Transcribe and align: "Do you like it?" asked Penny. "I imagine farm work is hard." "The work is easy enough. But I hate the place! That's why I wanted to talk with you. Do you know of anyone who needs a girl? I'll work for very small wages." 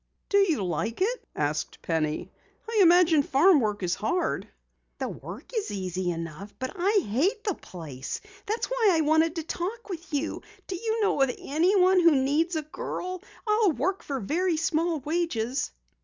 "Do 0.29 0.39
you 0.39 0.63
like 0.65 0.99
it?" 0.99 1.27
asked 1.35 1.83
Penny. 1.83 2.31
"I 2.67 2.79
imagine 2.81 3.21
farm 3.21 3.59
work 3.59 3.83
is 3.83 3.93
hard." 3.93 4.47
"The 4.97 5.07
work 5.07 5.51
is 5.55 5.69
easy 5.69 6.09
enough. 6.09 6.51
But 6.57 6.71
I 6.75 7.05
hate 7.07 7.43
the 7.43 7.53
place! 7.53 8.19
That's 8.47 8.65
why 8.65 8.89
I 8.93 9.01
wanted 9.01 9.35
to 9.35 9.43
talk 9.43 9.89
with 9.89 10.11
you. 10.11 10.41
Do 10.65 10.75
you 10.75 11.01
know 11.03 11.21
of 11.21 11.29
anyone 11.37 11.99
who 11.99 12.15
needs 12.15 12.55
a 12.55 12.63
girl? 12.63 13.21
I'll 13.45 13.73
work 13.73 14.01
for 14.01 14.19
very 14.19 14.57
small 14.57 15.01
wages." 15.01 15.69